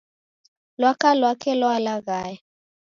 Lwaka 0.79 1.07
lwake 1.19 1.49
lwalaghaya 1.59 2.39